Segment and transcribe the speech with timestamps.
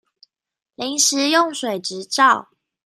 [0.73, 2.49] 臨時用水執照